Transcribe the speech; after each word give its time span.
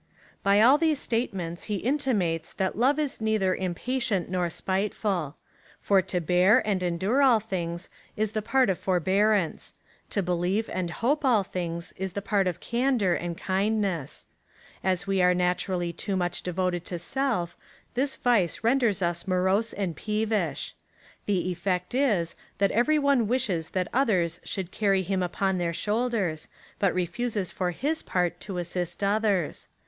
By 0.41 0.61
all 0.61 0.79
these 0.79 0.97
statements 0.97 1.65
he 1.65 1.75
in 1.75 1.99
timates, 1.99 2.55
that 2.55 2.75
love 2.75 2.97
is 2.97 3.21
neither 3.21 3.53
impatient 3.53 4.29
nor 4.31 4.49
spiteful. 4.49 5.35
For 5.79 6.01
to 6.01 6.19
hear 6.19 6.63
and 6.65 6.81
endure 6.81 7.21
all 7.21 7.39
things 7.39 7.87
is 8.17 8.31
the 8.31 8.41
part 8.41 8.71
of 8.71 8.79
forbearance: 8.79 9.75
to 10.09 10.23
believe 10.23 10.67
and 10.73 10.89
hope 10.89 11.23
all 11.23 11.43
things 11.43 11.93
is 11.97 12.13
the 12.13 12.21
part 12.23 12.47
of 12.47 12.59
candour 12.59 13.13
and 13.13 13.37
kind 13.37 13.79
ness. 13.79 14.25
As 14.83 15.05
we 15.05 15.21
are 15.21 15.35
naturally 15.35 15.93
too 15.93 16.15
much 16.15 16.41
devoted 16.41 16.83
to 16.85 16.97
self, 16.97 17.55
this 17.93 18.15
vice 18.15 18.63
renders 18.63 19.03
us 19.03 19.27
morose 19.27 19.71
and 19.71 19.95
peevish. 19.95 20.73
The 21.27 21.51
effect 21.51 21.93
is, 21.93 22.35
that 22.57 22.71
every 22.71 22.97
one 22.97 23.27
wishes 23.27 23.69
that 23.77 23.87
others 23.93 24.39
should 24.43 24.71
carry 24.71 25.03
him 25.03 25.21
upon 25.21 25.59
their 25.59 25.73
shoulders, 25.73 26.47
but 26.79 26.91
refuses 26.91 27.51
for 27.51 27.69
his 27.69 28.01
part 28.01 28.39
to 28.39 28.57
assist 28.57 29.03
others. 29.03 29.67